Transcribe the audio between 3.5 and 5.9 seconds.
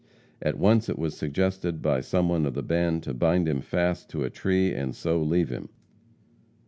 fast to a tree and so leave him.